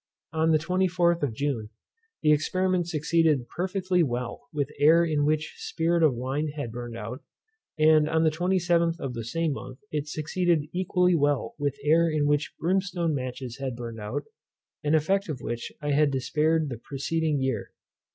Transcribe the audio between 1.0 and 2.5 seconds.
of June the